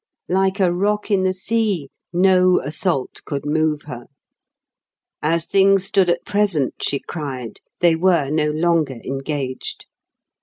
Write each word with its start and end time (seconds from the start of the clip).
Like 0.29 0.59
a 0.59 0.73
rock 0.73 1.11
in 1.11 1.21
the 1.21 1.31
sea, 1.31 1.91
no 2.11 2.59
assault 2.61 3.21
could 3.23 3.45
move 3.45 3.83
her. 3.83 4.07
As 5.21 5.45
things 5.45 5.85
stood 5.85 6.09
at 6.09 6.25
present, 6.25 6.73
she 6.81 6.99
cried, 7.07 7.59
they 7.81 7.95
were 7.95 8.31
no 8.31 8.49
longer 8.49 8.97
engaged. 9.05 9.85